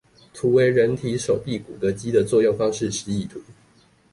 [0.33, 3.39] 圖為人體手臂骨骼肌的作用方式示意圖